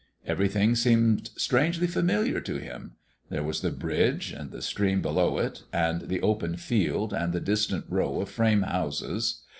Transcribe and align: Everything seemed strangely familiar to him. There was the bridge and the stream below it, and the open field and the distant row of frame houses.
Everything 0.25 0.73
seemed 0.73 1.29
strangely 1.37 1.85
familiar 1.85 2.39
to 2.39 2.57
him. 2.57 2.93
There 3.29 3.43
was 3.43 3.61
the 3.61 3.69
bridge 3.69 4.31
and 4.31 4.49
the 4.49 4.63
stream 4.63 4.99
below 4.99 5.37
it, 5.37 5.61
and 5.71 6.09
the 6.09 6.21
open 6.23 6.55
field 6.55 7.13
and 7.13 7.33
the 7.33 7.39
distant 7.39 7.85
row 7.87 8.19
of 8.19 8.27
frame 8.27 8.63
houses. 8.63 9.43